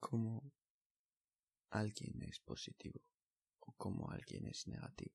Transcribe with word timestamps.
cómo 0.00 0.52
alguien 1.70 2.22
es 2.22 2.40
positivo 2.40 3.00
o 3.60 3.72
cómo 3.74 4.10
alguien 4.10 4.46
es 4.46 4.66
negativo. 4.66 5.14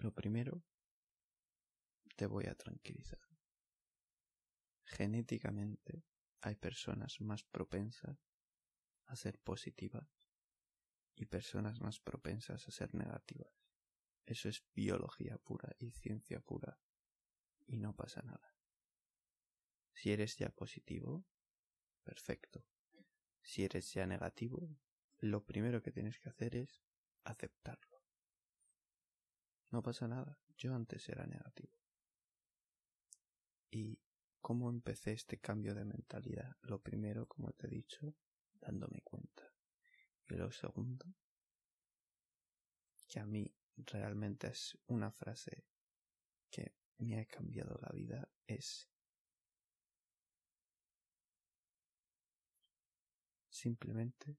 Lo 0.00 0.12
primero, 0.12 0.62
te 2.16 2.26
voy 2.26 2.46
a 2.46 2.54
tranquilizar. 2.54 3.20
Genéticamente 4.84 6.04
hay 6.40 6.56
personas 6.56 7.20
más 7.20 7.44
propensas 7.44 8.18
a 9.06 9.16
ser 9.16 9.38
positivas 9.38 10.08
y 11.14 11.26
personas 11.26 11.80
más 11.80 12.00
propensas 12.00 12.66
a 12.66 12.70
ser 12.72 12.94
negativas. 12.94 13.52
Eso 14.26 14.48
es 14.48 14.64
biología 14.74 15.38
pura 15.38 15.74
y 15.78 15.92
ciencia 15.92 16.40
pura 16.40 16.78
y 17.66 17.78
no 17.78 17.94
pasa 17.94 18.22
nada. 18.22 18.56
Si 19.92 20.12
eres 20.12 20.36
ya 20.36 20.50
positivo, 20.50 21.24
perfecto. 22.02 22.64
Si 23.42 23.64
eres 23.64 23.92
ya 23.92 24.06
negativo, 24.06 24.76
lo 25.18 25.44
primero 25.44 25.82
que 25.82 25.92
tienes 25.92 26.18
que 26.18 26.28
hacer 26.28 26.56
es 26.56 26.82
aceptarlo. 27.24 28.02
No 29.70 29.82
pasa 29.82 30.06
nada, 30.08 30.38
yo 30.56 30.74
antes 30.74 31.08
era 31.08 31.26
negativo. 31.26 31.78
¿Y 33.70 33.98
cómo 34.40 34.68
empecé 34.68 35.12
este 35.12 35.40
cambio 35.40 35.74
de 35.74 35.84
mentalidad? 35.84 36.56
Lo 36.62 36.82
primero, 36.82 37.26
como 37.26 37.52
te 37.52 37.66
he 37.66 37.70
dicho, 37.70 38.14
dándome 38.60 39.00
cuenta. 39.02 39.50
Y 40.28 40.34
lo 40.34 40.50
segundo, 40.50 41.06
que 43.08 43.20
a 43.20 43.26
mí 43.26 43.54
realmente 43.76 44.48
es 44.48 44.78
una 44.86 45.10
frase 45.10 45.66
que 46.50 46.74
me 46.98 47.18
ha 47.18 47.26
cambiado 47.26 47.78
la 47.80 47.90
vida, 47.90 48.30
es 48.46 48.91
simplemente 53.52 54.38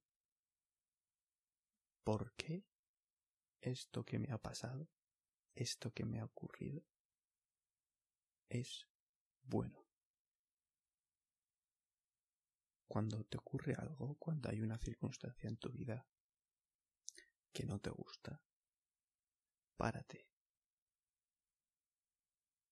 ¿por 2.03 2.33
qué 2.33 2.65
esto 3.61 4.03
que 4.03 4.19
me 4.19 4.31
ha 4.31 4.37
pasado, 4.37 4.89
esto 5.55 5.91
que 5.91 6.03
me 6.03 6.19
ha 6.19 6.25
ocurrido, 6.25 6.83
es 8.49 8.87
bueno? 9.43 9.87
Cuando 12.87 13.23
te 13.23 13.37
ocurre 13.37 13.75
algo, 13.75 14.15
cuando 14.15 14.49
hay 14.49 14.61
una 14.61 14.77
circunstancia 14.77 15.47
en 15.47 15.57
tu 15.57 15.71
vida 15.71 16.05
que 17.53 17.65
no 17.65 17.79
te 17.79 17.89
gusta, 17.91 18.43
párate 19.77 20.27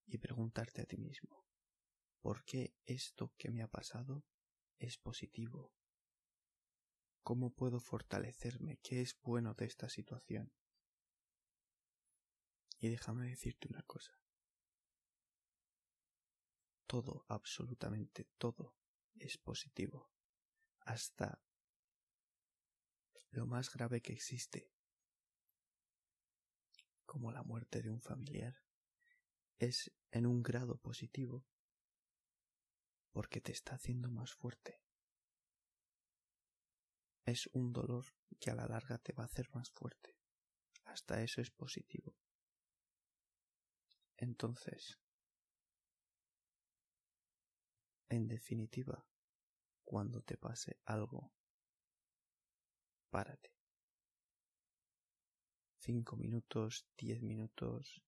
y 0.07 0.17
preguntarte 0.17 0.81
a 0.81 0.85
ti 0.85 0.97
mismo, 0.97 1.45
¿por 2.19 2.43
qué 2.43 2.75
esto 2.85 3.33
que 3.37 3.49
me 3.49 3.61
ha 3.63 3.67
pasado 3.67 4.25
es 4.77 4.97
positivo? 4.97 5.71
¿Cómo 7.23 7.51
puedo 7.51 7.79
fortalecerme? 7.79 8.77
¿Qué 8.81 9.01
es 9.01 9.19
bueno 9.21 9.53
de 9.53 9.65
esta 9.65 9.89
situación? 9.89 10.51
Y 12.79 12.89
déjame 12.89 13.27
decirte 13.27 13.67
una 13.67 13.83
cosa. 13.83 14.19
Todo, 16.87 17.25
absolutamente 17.27 18.25
todo, 18.37 18.75
es 19.19 19.37
positivo. 19.37 20.11
Hasta 20.79 21.39
lo 23.29 23.45
más 23.45 23.71
grave 23.71 24.01
que 24.01 24.13
existe, 24.13 24.71
como 27.05 27.31
la 27.31 27.43
muerte 27.43 27.83
de 27.83 27.91
un 27.91 28.01
familiar, 28.01 28.63
es 29.59 29.93
en 30.09 30.25
un 30.25 30.41
grado 30.41 30.77
positivo 30.77 31.45
porque 33.11 33.41
te 33.41 33.51
está 33.51 33.75
haciendo 33.75 34.09
más 34.09 34.33
fuerte 34.33 34.81
es 37.31 37.47
un 37.53 37.73
dolor 37.73 38.05
que 38.39 38.51
a 38.51 38.55
la 38.55 38.67
larga 38.67 38.97
te 38.97 39.13
va 39.13 39.23
a 39.23 39.27
hacer 39.27 39.49
más 39.53 39.71
fuerte. 39.71 40.15
Hasta 40.85 41.21
eso 41.21 41.41
es 41.41 41.49
positivo. 41.49 42.15
Entonces, 44.17 44.99
en 48.09 48.27
definitiva, 48.27 49.07
cuando 49.83 50.21
te 50.21 50.37
pase 50.37 50.77
algo, 50.85 51.33
párate. 53.09 53.55
Cinco 55.79 56.17
minutos, 56.17 56.85
diez 56.97 57.21
minutos, 57.21 58.03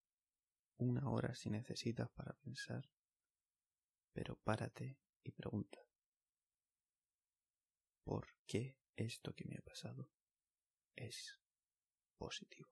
una 0.78 1.10
hora 1.10 1.34
si 1.34 1.50
necesitas 1.50 2.10
para 2.12 2.34
pensar, 2.34 2.90
pero 4.12 4.36
párate 4.36 5.00
y 5.24 5.32
pregunta. 5.32 5.80
¿Por 8.04 8.28
qué 8.46 8.83
esto 8.96 9.34
que 9.34 9.46
me 9.46 9.58
ha 9.58 9.62
pasado 9.62 10.10
es 10.96 11.40
positivo. 12.18 12.70